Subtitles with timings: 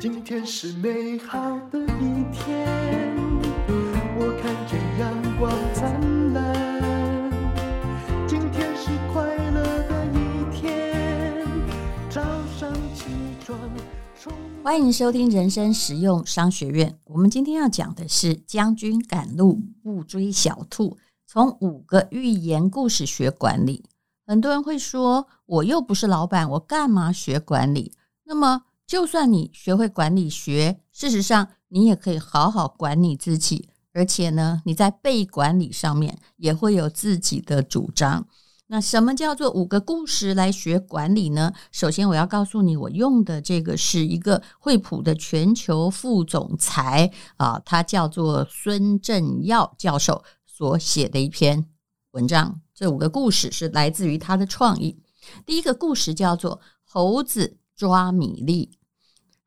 [0.00, 1.38] 今天是美好
[1.70, 2.66] 的一天，
[4.16, 7.30] 我看见阳光灿烂。
[8.26, 11.46] 今天是快乐的一天，
[12.08, 12.22] 早
[12.58, 13.10] 上起
[13.44, 13.58] 床。
[14.64, 16.98] 欢迎收听人生实用商学院。
[17.04, 20.96] 我们今天要讲的是将军赶路不追小兔，
[21.26, 23.84] 从五个寓言故事学管理。
[24.26, 27.92] 很多人会说，我又不是老板，我干嘛学管理？
[28.24, 28.62] 那么。
[28.90, 38.26] 就算你学会管理学，事实上你也可以好好管理自己，而且呢，你在被管理上面也会有自己的主张。
[38.66, 41.52] 那什么叫做五个故事来学管理呢？
[41.70, 51.64] 首先，我要告诉你，我用的这个是一个惠普的全球副总裁啊，他叫做孙正耀教授所写的一篇
[52.10, 52.60] 文章。
[52.74, 54.98] 这五个故事是来自于他的创意。
[55.46, 58.72] 第一个故事叫做猴子抓米粒。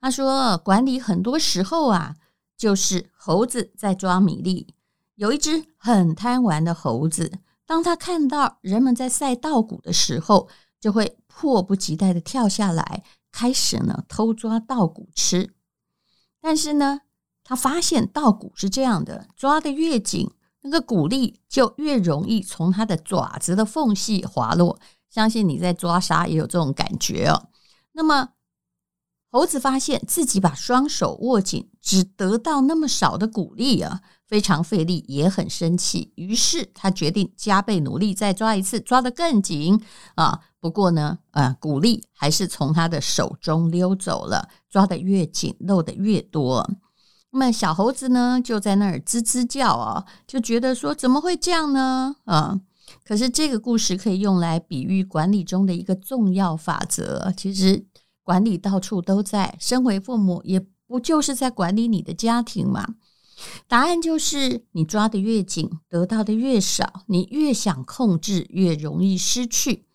[0.03, 2.17] 他说：“管理很多时候啊，
[2.57, 4.75] 就是猴子在抓米粒。
[5.15, 15.53] 有一只很贪玩的猴子，当他看到人们在晒稻谷的时候，就会迫不及待地跳下来，开始呢偷抓稻谷吃。
[16.41, 16.99] 但是呢，
[17.41, 20.29] 他发现稻谷是这样的，抓得越紧，
[20.63, 24.77] 那个谷粒就越容易从他的爪子的缝隙滑落。
[25.09, 27.47] 相信你在抓沙也有这种感觉哦。
[27.93, 28.31] 那么。”
[29.33, 36.13] 猴子发现自己把双手握紧，只得到那么少的谷粒啊，非常费力，也很生气。
[36.13, 39.81] 于是他决定加倍努力，再抓一次，抓得更紧
[40.13, 40.41] 啊。
[40.59, 46.69] 不过呢，呃，谷粒还是从他的手中溜走了，抓得越紧，漏得越多。
[47.31, 52.17] 那么小猴子呢，就在那儿吱吱叫啊，就觉得说怎么会这样呢？
[52.25, 52.61] 啊，
[53.03, 57.87] 可是这个故事可以用来比喻管理中的一个重要法则，其实。
[58.23, 62.95] 管理到处都在，身为父母也不就是在管理你的家庭吗？
[63.67, 67.03] 答案就是你抓得越紧，得到的越少。
[67.07, 69.85] 你越想控制，越容易失去。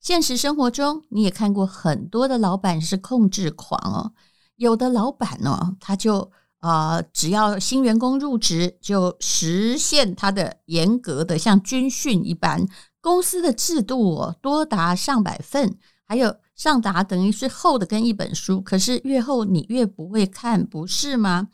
[0.00, 4.12] 现实生活中，你也看过很多的老板是控制狂哦。
[4.56, 12.66] 有的老板呢，他就啊、呃，只要新员工入职，就实现他的严格的像军训一般，
[13.00, 16.36] 公司的制度哦，多达上百份，还有。
[16.58, 21.48] 上达等于是厚的跟一本书，可是越厚你越不会看，不是吗？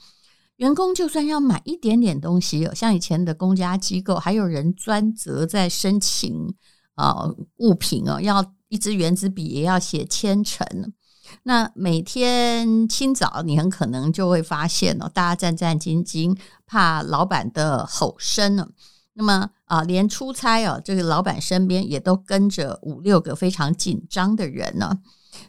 [0.57, 6.55] 员工就算要买一点点东西，像以前的公家机构，还有人专责在申请
[6.95, 10.67] 啊物品哦，要一支原子笔也要写千层。
[11.43, 18.69] 那每天清早你很可能就会发现哦，大家战战兢兢，怕老板的吼声呢。
[19.15, 25.01] 那么啊，连出差啊，这个老板身边也都跟着五六个非常紧张的人呢。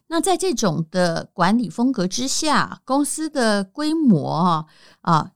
[0.07, 4.65] 那在这种的管理风格之下，公司的规模啊
[5.01, 5.31] 啊，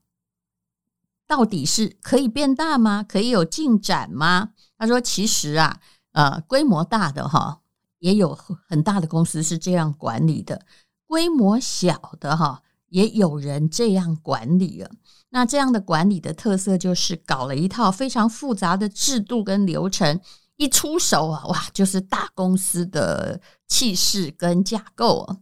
[1.27, 3.03] 到底是可以变大吗？
[3.03, 4.51] 可以有进展吗？
[4.77, 5.79] 他说，其实啊，
[6.13, 7.59] 呃，规模大的哈，
[7.99, 8.33] 也有
[8.67, 10.57] 很大的公司是这样管理的；
[11.05, 14.89] 规模小的哈，也有人这样管理了。
[15.29, 20.19] 那这样的管理的特色就是搞了一套非常复杂的制度跟流程，
[20.57, 25.37] 一出手啊，哇，就是大公司的气势跟架构啊。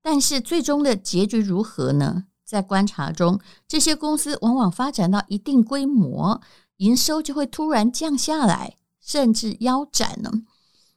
[0.00, 2.24] 但是最终的结局如何呢？
[2.44, 6.40] 在观察中，这些公司往往发展到一定规模，
[6.76, 10.30] 营收就会突然降下来，甚至腰斩了。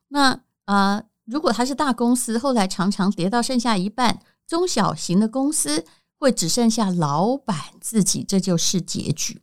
[0.09, 4.17] 那啊、如果它是大公司，后来常常跌到剩下一半；
[4.47, 5.85] 中小型的公司。
[6.17, 9.41] 会只剩下老板自己，这就是结局。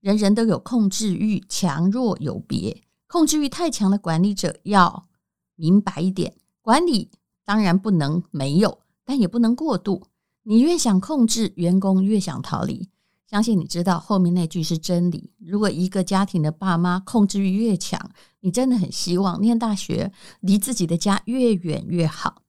[0.00, 2.82] 人人都有控制欲，强弱有别。
[3.06, 5.08] 控制欲太强的管理者要
[5.56, 7.10] 明白一点：管理
[7.46, 10.06] 当然不能没有，但也不能过度。
[10.42, 12.90] 你越想控制，员工越想逃离。
[13.26, 15.32] 相信你知道后面那句是真理。
[15.38, 17.98] 如果一个家庭的爸妈控制欲越强，
[18.40, 22.42] 你真的很希望念大学离自己的家越远越好。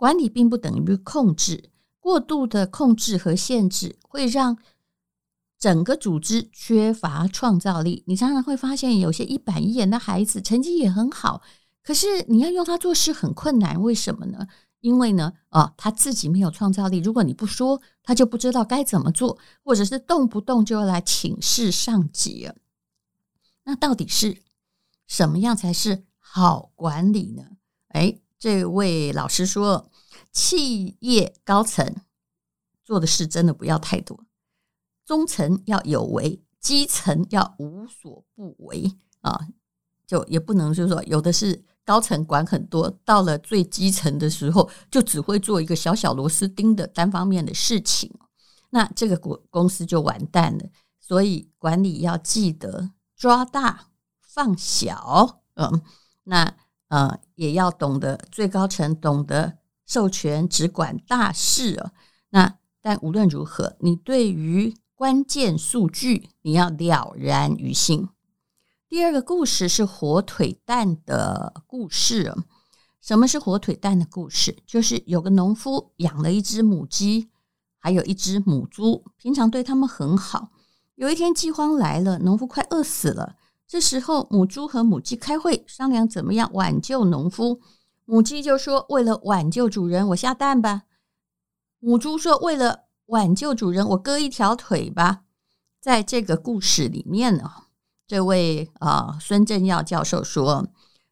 [0.00, 1.68] 管理并不等于控制。
[2.00, 4.56] 过度的控制和限制会让
[5.58, 8.02] 整个组织缺乏创造力。
[8.06, 11.42] 你常常会发现，有些一板一眼的孩子成绩也很好，
[11.82, 13.78] 可是你要用他做事很困难。
[13.82, 14.48] 为什么呢？
[14.80, 16.96] 因为呢，啊，他自己没有创造力。
[17.00, 22.56] 如果你不说，他就不知道该怎么做，或者是动不动就要来请示上级了。
[23.64, 24.38] 那到底是
[25.06, 27.42] 什么样才是好管理呢？
[27.88, 29.88] 哎，这位老师说。
[30.32, 31.96] 企业高层
[32.84, 34.24] 做的事真的不要太多，
[35.04, 39.48] 中层要有为，基层要无所不为啊！
[40.06, 48.08] 就也不能就是说有的是高层管很多，到了最基层的时候，就只会做一个小小螺丝钉的单方面的事情，
[48.70, 50.64] 那这个公公司就完蛋了。
[51.00, 53.88] 所以管理要记得抓大
[54.20, 55.82] 放小，嗯，
[56.22, 56.56] 那
[56.90, 59.56] 呃也要懂得最高层懂得
[59.86, 61.90] 授权只管大事哦。
[62.28, 68.08] 那但无论如何，你对于关键数据你要了然于心。
[68.88, 72.34] 第二个故事是火腿蛋的故事。
[73.00, 74.62] 什么是火腿蛋的故事？
[74.66, 77.30] 就是有个农夫养了一只母鸡，
[77.78, 80.50] 还有一只母猪，平常对他们很好。
[80.96, 83.36] 有一天饥荒来了，农夫快饿死了。
[83.70, 87.60] 这时候母猪和母鸡开会商量怎么样挽救农夫。
[88.04, 90.82] 母鸡就说：“为了挽救主人，我下蛋吧。”
[91.78, 95.20] 母猪说：“为了挽救主人，我割一条腿吧。”
[95.80, 97.48] 在这个故事里面呢。
[98.08, 100.66] 这位啊，孙正耀教授说，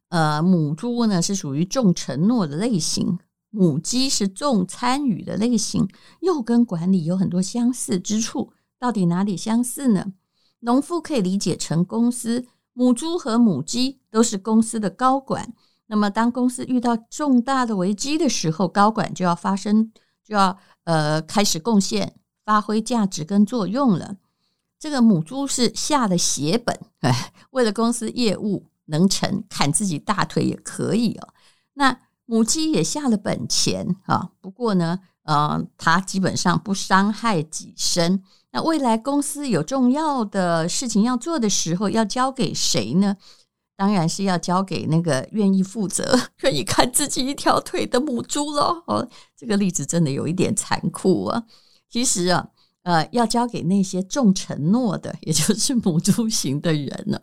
[0.08, 3.20] 呃，母猪呢是属于重承诺的类型，
[3.50, 5.88] 母鸡是重参与的类型，
[6.22, 8.52] 又跟管理有很多相似之处。
[8.80, 10.14] 到底哪里相似呢？
[10.60, 15.52] 农夫可以理解成公司，母猪和母鸡都是公司的高管。
[15.86, 19.90] 那么，当公司遇到重大的危机的时候，高管就要发生，
[20.22, 22.14] 就要呃开始贡献、
[22.44, 24.16] 发挥价值跟作用了。
[24.78, 31.28] 这个母猪是下了血本，哎，为了公司业务能成，砍自己大腿也可以哦。
[31.74, 38.22] 那母鸡也下了本钱啊，不过呢，呃，它基本上不伤害己身。
[38.52, 43.16] 那未来公司有重要的事情要做的时候，要交给谁呢？
[43.76, 48.82] 当然是要交给那个愿意负责、 愿意砍自己一条腿的母猪喽。
[48.86, 51.44] 哦，这个例子真的有一点残酷啊。
[51.90, 52.48] 其实啊。
[52.84, 57.20] 呃，要交给那些重承诺的，也就是母猪型的人了。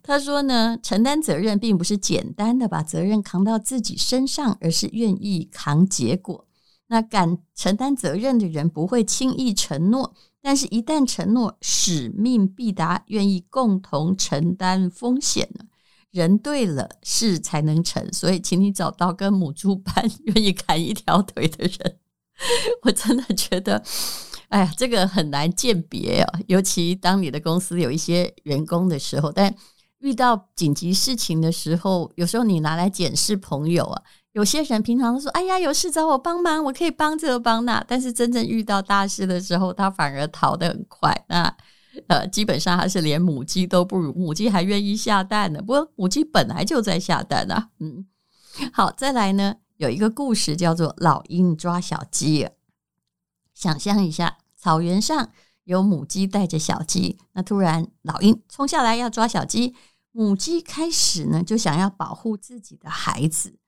[0.00, 6.46] 他说呢，承担责任并不是简单的把责任扛到自己身上，而是愿意扛结果。
[6.90, 15.48] 那敢承担责任的人不会轻易承诺，但是一旦承诺，使命必达，愿意共同承担风险。
[16.10, 18.12] 人对了，事才能成。
[18.12, 21.98] 所以，请你找到跟母猪般 愿意砍一条腿的人。
[22.82, 23.82] 我真的觉得。
[24.48, 29.54] 哎呀，这个很难鉴别啊，尤其当你的公司有一些员工的时候，但
[30.00, 34.02] 遇到紧急事情的时候，有时候你拿来检视朋友啊，
[34.32, 41.24] 有些人平常都说：“哎呀，有事找我帮忙，我可以帮这帮那。”但是真正遇到大事的时候，他反而逃得很快。
[41.28, 41.56] 那
[42.06, 45.60] 呃，基本上他是连母鸡都不如，母鸡还愿意下蛋呢。
[45.60, 47.70] 不过母鸡本来就在下蛋啊。
[47.80, 48.06] 嗯，
[48.72, 52.44] 好，再来呢，有一个故事叫做《老鹰抓小鸡》。
[53.52, 55.30] 想象一下，草原上
[55.64, 59.74] 有母鸡带着小鸡，那突然老鹰冲下来要抓小鸡，
[60.12, 63.58] 母鸡开始呢就想要保护自己的孩子，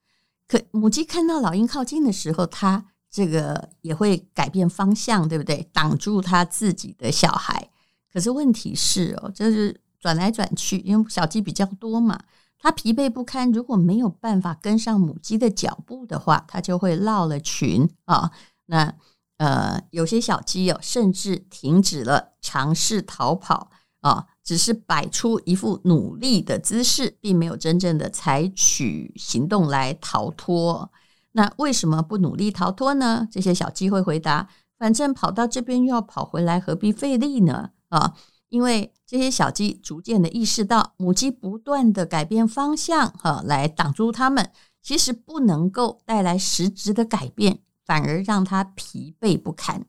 [0.53, 5.67] 可母鸡看到老鹰靠近的时候，它这个也会改变方向，对不对？
[5.73, 7.71] 挡住它自己的小孩。
[8.13, 12.21] 可是问题是哦，就是转来转去，因为小鸡比较多嘛，
[12.59, 18.31] 它疲惫不堪，如果没有办法跟上母鸡的脚步的话，它就会落了群啊。
[18.67, 18.93] 那
[19.39, 23.71] 呃，有些小鸡哦，甚至停止了尝试逃跑
[24.03, 30.91] 啊，只是摆出一副努力的姿势，并没有真正的采取行动来逃脱。
[31.33, 33.27] 那为什么不努力逃脱呢？
[33.31, 37.71] 这些小鸡会回答：反正跑到这边又要跑回来，何必费力呢？
[37.89, 38.15] 啊，
[38.49, 44.51] 因为这些小鸡逐渐的意识到，母鸡不断的改变方向，哈，来挡住它们，
[44.83, 47.61] 其实不能够带来实质的改变。
[47.85, 49.85] 反而让他疲惫不堪，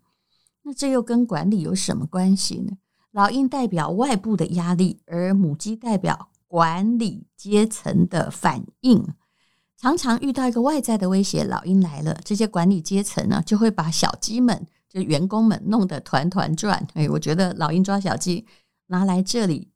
[0.64, 2.72] 那这又跟管理有什么关系呢？
[3.14, 9.06] 老鹰代表外部的压力，而母鸡代表管理阶层的反应。
[9.78, 16.88] 常常遇到一个外在的威胁，老鹰来了，这些管理阶层呢就会把小鸡们，就员工们弄得团团转。
[16.96, 18.48] 哎，我觉得老鹰抓小鸡
[18.88, 19.70] 拿来这里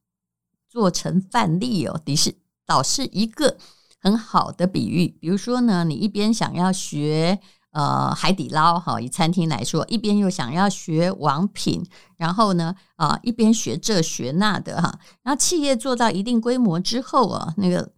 [0.68, 2.34] 做成范例哦，的是
[2.66, 3.56] 倒是一个
[4.00, 5.16] 很好的比喻。
[5.22, 7.40] 比如说呢，你一边想要学。
[7.78, 17.92] 呃，海底捞哈，以餐厅来说，一边又想要学王品，然后呢，啊、一边学这学那的哈，然后企业做到一定规模之后啊，那个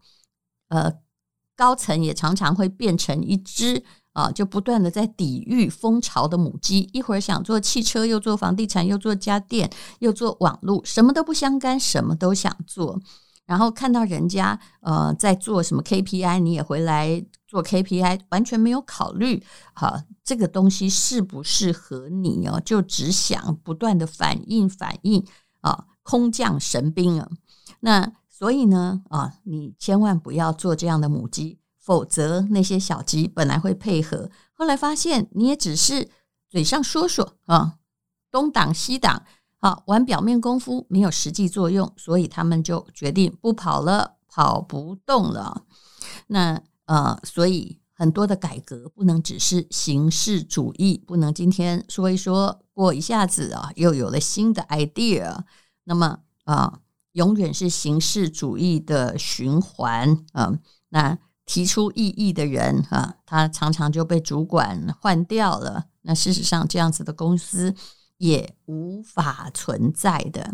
[0.67, 0.91] 呃
[1.55, 3.81] 高层也常常会变成一只
[4.12, 9.69] 啊，就不断的在抵御风潮的母鸡，一会儿想做汽车，又做房地产，又做家电，
[10.00, 13.00] 又做网络，什么都不相干，什么都想做，
[13.49, 17.25] 然后看到人家呃在做什么 KPI，你也回来。
[17.49, 22.61] 做 KPI 完全没有考虑，哈，这个东西适不适合你哦？
[22.63, 25.25] 就只想不断的反应反应
[25.61, 27.27] 啊，空降神兵啊！
[27.79, 36.07] 那所以呢，啊，你千万不要做这样的母鸡，否则那些小鸡本来会配合，后来发现你也只是
[36.51, 37.79] 嘴上说说啊，
[38.29, 39.23] 东挡西挡，
[39.59, 45.63] 好，玩表面功夫没有实际作用，所以他们就决定不跑了，跑不动了。
[46.27, 55.43] 那呃，所以很多的改革不能只是形式主义，不能今天说一说，过一下子啊，又有了新的 idea，
[55.83, 56.79] 那么啊。
[57.13, 60.53] 永远是形式主义的循环啊！
[60.89, 65.85] 那提出异议的人啊，他常常就被主管换掉了。
[66.03, 67.73] 那事实上，这样子的公司
[68.19, 70.53] 也无法存在的。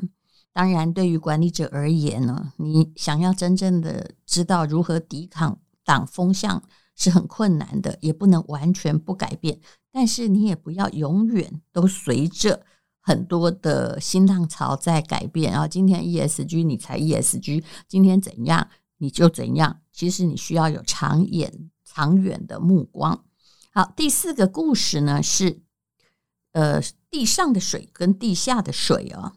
[0.54, 6.64] 当然，对于管理者而言呢，你想要真正的知道如何抵抗挡风向
[6.96, 9.60] 是很困难的，也不能完全不改变。
[9.92, 12.66] 但是，你也不要永远都随着。
[13.08, 18.68] 很多的新浪潮在改变，然后今天 ESG 你才 ESG，今天怎样
[18.98, 19.82] 你就怎样。
[19.92, 23.24] 其实你需要有长远、长远的目光。
[23.72, 25.62] 好，第四个故事呢是，
[26.54, 26.82] 呃，
[27.16, 29.32] 地上的水跟地下的水哦。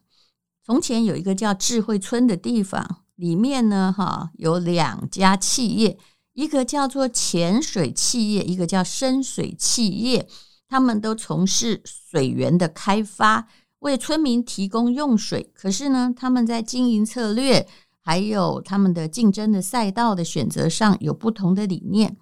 [0.64, 5.96] 从前有一个叫智慧村的地方，里面呢哈有两家企业，
[6.32, 10.28] 一个叫做浅水企业，一个叫深水企业。
[10.68, 13.46] 他们都从事水源的开发，
[13.78, 15.52] 为村民提供用水。
[15.54, 17.64] 可是呢，他们在经营策略
[18.02, 22.16] 还有他们的竞争的赛道的选择上有不同的理念。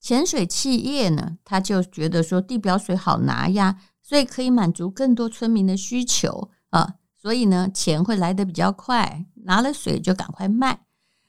[0.00, 3.76] 浅水企业呢，他就觉得说地表水好拿呀，
[4.10, 10.84] 所以可以满足更多村民的需求啊，所以呢，钱会来得比较快，拿了水就赶快卖。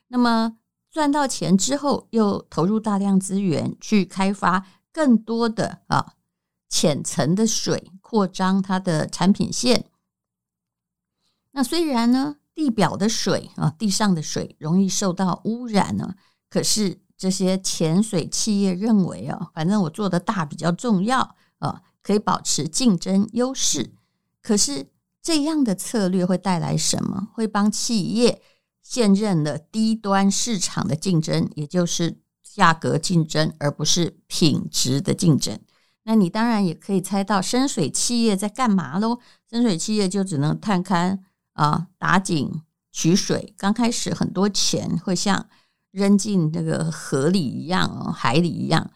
[0.07, 0.57] 那么
[0.89, 6.13] 赚到钱之后，又投入大量资源去开发更多的啊。
[6.67, 9.85] 浅层的水扩张它的产品线。
[11.51, 16.15] 那虽然呢，地表的水啊，地上的水容易受到污染呢，
[16.50, 23.93] 可是这些浅水企业认为啊，反正我做的大比较重要啊，可以保持竞争优势。
[24.41, 24.88] 可是
[25.22, 27.27] 这样的策略会带来什么？
[27.34, 28.41] 会帮企业
[28.81, 35.60] 现任了低端市场的竞争，也就是价格竞争，而不是品质的竞争。
[36.03, 39.20] 那你当然也可以猜到深水企业在干嘛喽？
[39.48, 41.20] 深水企业就只能探勘
[41.53, 43.53] 啊，打井取水。
[43.55, 45.48] 刚开始很多钱会像
[45.91, 48.89] 扔进那个河里一样，海里一样，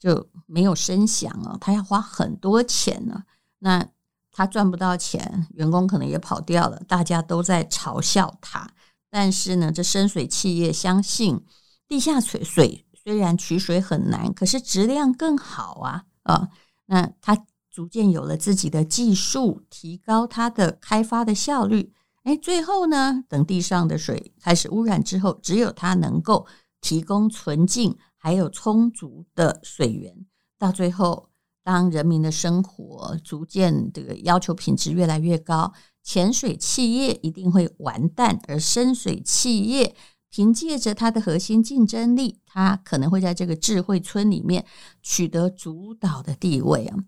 [0.00, 1.56] 就没有声响了。
[1.60, 3.22] 他要花很多钱呢，
[3.60, 3.86] 那
[4.32, 8.68] 他赚不到钱，员工可能也跑掉了，大家都在嘲笑他。
[9.10, 11.44] 但是呢，这深水企业相信
[11.86, 16.04] 地下水水虽然取水很难，可是质量更好啊。
[16.22, 16.48] 啊，
[16.86, 21.92] 那他逐渐有了自己的技术，提高他的开发的效率。
[22.22, 26.46] 哎，最后呢，等地上的水开始污染之后，只有他能够
[26.80, 30.14] 提供纯净还有充足的水源。
[30.58, 31.30] 到最后，
[31.64, 35.72] 当人民的生活逐渐这个要求品质越来越高，
[36.02, 39.96] 浅水企业一定会完蛋，而深水企业。
[40.32, 44.64] 凭借着它的核心竞争力，它可能会在这个智慧村里面
[45.02, 46.98] 取得主导的地位啊。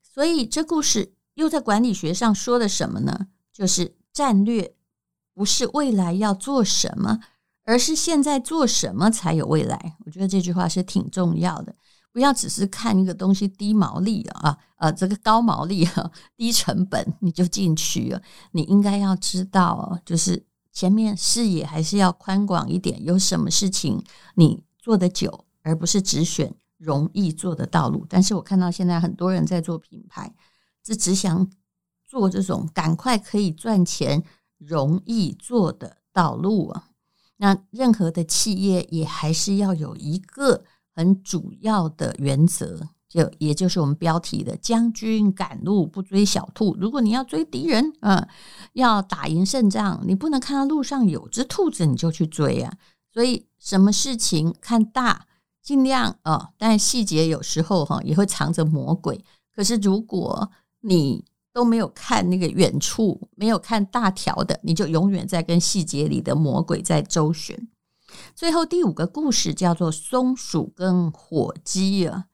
[0.00, 3.26] 所以这故事又在管理学上说的什么呢？
[3.52, 4.74] 就是战略
[5.34, 7.20] 不是未来要做什么，
[7.64, 9.96] 而是现在做什么才有未来。
[10.04, 11.74] 我觉得这句话是挺重要的，
[12.12, 18.22] 不要只是看一个东西低毛利啊，呃，这个高毛利啊，低成本你就进去了。
[18.52, 20.44] 你应该要知道，就是。
[20.74, 24.02] 前面视野还是要宽广一点，有什么事情
[24.36, 28.06] 你做得久，而不是只选容易做的道路。
[28.08, 30.34] 但是我看到现在很多人在做品牌，
[30.82, 31.46] 是只想
[32.08, 34.24] 做这种赶快可以赚钱、
[34.56, 36.88] 容易做的道路啊。
[37.42, 40.62] 那任何的企业也还是要有一个
[40.94, 42.88] 很主要的原则。
[43.08, 46.74] 就也就是我们标题的“将军赶路不追小兔”。
[46.80, 48.26] 如果你要追敌人，嗯，
[48.74, 52.72] 要打赢胜仗，你不能看到路上有只兔子你就去追啊。
[53.12, 55.26] 所以什么事情看大，
[55.60, 59.22] 尽量啊，但细节有时候哈也会藏着魔鬼。
[59.54, 67.68] 可是如果你都没有看那个远处，没有看大条的，你就永远在跟细节里的魔鬼在周旋。
[68.34, 72.26] 最后第五个故事叫做松鼠跟火鸡啊。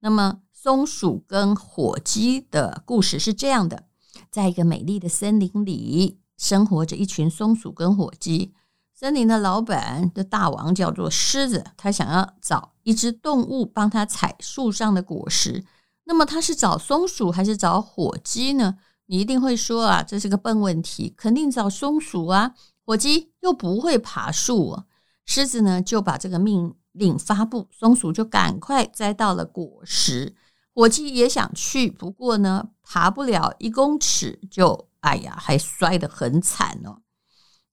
[0.00, 3.84] 那么，松鼠跟火鸡的故事是这样的：
[4.30, 8.54] 在一个美丽的森林里，生活着一群松鼠跟火鸡。
[8.92, 15.64] 森林的老板的大王叫做狮子，他想要找一只动物帮他采树上的果实。
[16.04, 18.76] 那么，他是找松鼠还是找火鸡呢？
[19.06, 22.54] 你一定会说啊，这是个笨问题，肯定找松鼠啊！
[22.84, 24.84] 火鸡又不会爬树哦，
[25.26, 30.34] 狮子呢就把这个命令发布，松鼠就赶快摘到了果实。
[30.74, 36.98] 火鸡也想去，不过呢爬不了一公尺就哎呀，还摔得很惨哦。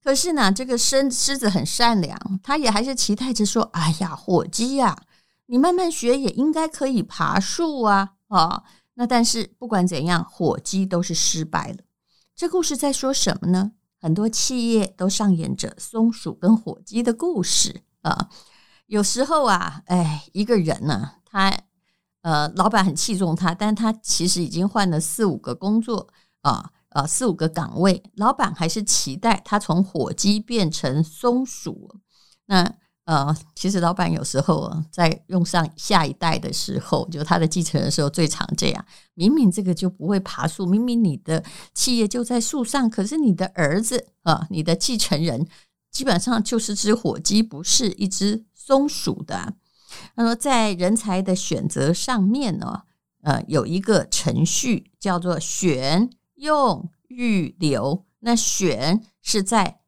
[0.02, 4.98] 可是呢，这个狮狮子很善良，他也还是期待着说：“哎呀，火鸡呀、
[5.46, 11.78] 你慢慢学也应该可以爬树啊！”啊，那但是不管怎样，火鸡都是失败了。
[12.34, 13.72] 这故事在说什么呢？
[14.00, 18.28] 很多企业都上演着松鼠跟火鸡的故事啊。
[18.86, 21.56] 有时候啊，哎，一个人呢、他
[22.22, 26.08] 呃，老板很器重他，但他其实已经换了四五个工作
[26.40, 26.72] 啊。
[26.94, 31.96] 呃，四五个岗位，老板还是期待他从火鸡变成松鼠。
[32.44, 32.74] 那
[33.04, 38.84] 呃，其实老板有时候在用上下一代的时候，就他的继承人的时候，最常这样。
[39.14, 41.42] 明明这个就不会爬树，明明你的
[41.74, 45.46] 企业就在树上，可是你的儿子啊、呃，你的继承人
[45.90, 49.54] 基本上就是只火鸡，不是一只松鼠的。
[50.14, 52.82] 他说，在人才的选择上面呢，
[53.22, 56.10] 呃，有一个程序叫做选。
[56.42, 59.78] 用预留，那选是在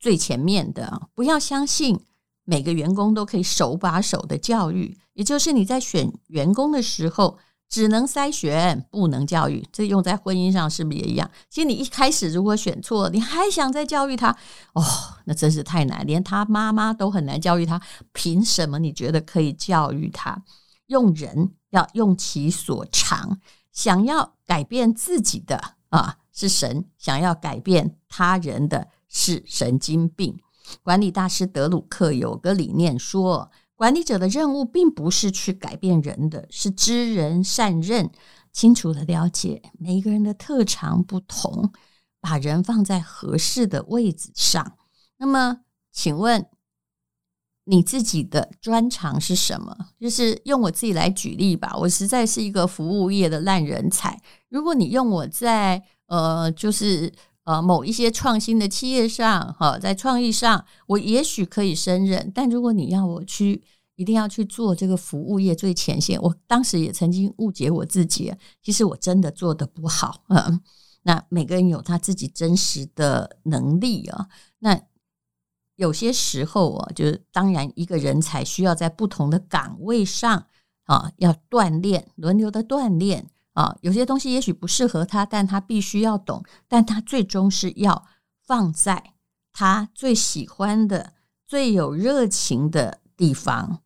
[0.00, 1.10] 最前面的。
[1.14, 2.00] 不要相信
[2.48, 7.36] 每个员工都可以手把手的教育，也就是你在选员工的时候，
[7.68, 9.62] 只能筛选，不能教育。
[9.70, 11.30] 这用在婚姻上是不是也一样？
[11.50, 14.30] 其实你一开始如果选错，你还想再教育他，
[14.72, 14.82] 哦，
[15.26, 17.78] 那真是太难，连他妈妈都很难教育他。
[18.14, 20.42] 凭什么你觉得可以教育他？
[20.86, 23.38] 用人要用其所长。
[23.70, 30.40] 想要改变自己的啊，是神；想要改变他人的是神经病。
[30.82, 38.10] 管理大师德鲁克有个理念说，管理者的任务并不是去改变人的，是知人善任，
[38.52, 41.72] 清楚的了解每一个人的特长不同，
[42.20, 44.76] 把人放在合适的位置上。
[45.18, 45.60] 那么，
[45.92, 46.46] 请问？
[47.70, 49.76] 你自己的专长是什么？
[50.00, 51.76] 就是用我自己来举例吧。
[51.76, 54.18] 我实在是一个服务业的烂人才。
[54.48, 57.12] 如果你用我在呃，就是
[57.48, 62.30] 呃某一些创新的企业上，哈，在创意上，我也许可以胜任。
[62.34, 63.64] 但如果你要我去，
[63.96, 70.22] 一定要去做这个服务业最前线，我当时也曾经误解我自己，其实我真的做得不好。
[70.28, 70.60] 嗯，
[71.04, 74.82] 那每个人有他自己真实的能力啊，那。
[75.76, 80.46] 有些时候啊，就是当然，一个人才需要在不同的岗位上
[80.86, 83.76] 啊，要锻炼，轮流的锻炼啊。
[83.80, 88.06] 有些东西也许不适合他，但他必须要懂，但他最终是要
[88.46, 89.14] 放在
[89.52, 91.12] 他最喜欢的、
[91.46, 93.80] 最有热情的地方。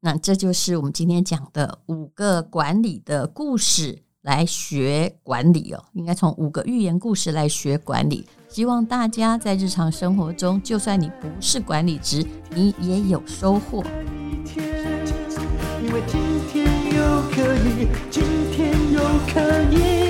[0.00, 4.02] 那这就是我们今天讲的五个管理的故事。
[4.26, 8.26] 来学管理哦，应该从五个寓言故事来学管理。
[8.48, 13.84] 希望大家在日常生活中，就算你不是管理职，你也有收获。
[19.24, 19.40] 可
[19.72, 20.05] 以